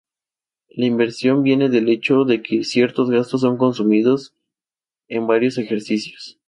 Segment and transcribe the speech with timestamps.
[0.69, 4.33] La inversión viene del hecho de que ciertos gastos son consumidos
[5.07, 6.39] en varios ejercicios.